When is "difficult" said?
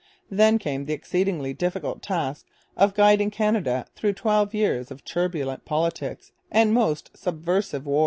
1.53-2.01